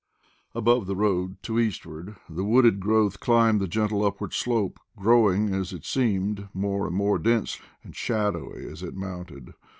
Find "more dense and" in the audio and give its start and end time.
6.95-7.95